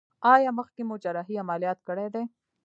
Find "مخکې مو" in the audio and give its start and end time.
0.59-0.95